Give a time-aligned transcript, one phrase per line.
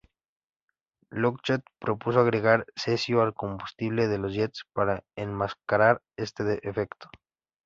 [1.11, 7.07] Lockheed propuso agregar cesio al combustible de los jet para enmascarar este efecto.